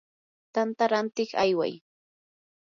tanta 0.53 0.83
rantiq 0.91 1.31
ayway. 1.43 1.73